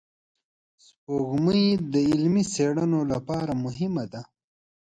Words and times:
سپوږمۍ 0.85 1.63
د 1.93 1.93
علمي 2.09 2.43
څېړنو 2.53 3.01
لپاره 3.11 3.51
مهمه 3.63 4.05
ده 4.13 4.21